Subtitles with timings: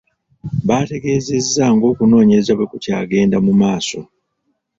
[0.67, 3.99] Bategeezezza ng'okunoonyereza bwe kukyagenda mu maaso.